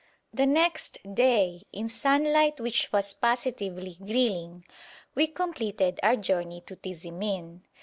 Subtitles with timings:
[0.33, 4.65] The next day, in sunlight which was positively grilling,
[5.13, 7.61] we completed our journey to Tizimin.